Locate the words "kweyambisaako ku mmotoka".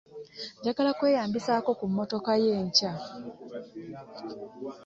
0.97-2.29